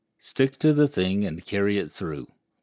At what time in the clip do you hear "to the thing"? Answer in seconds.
0.57-1.25